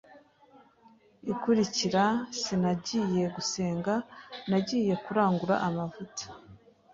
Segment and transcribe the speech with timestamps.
[1.31, 2.03] ikurikira
[2.39, 3.93] sinagiye gusenga
[4.49, 6.25] nagiye kurangura amavuta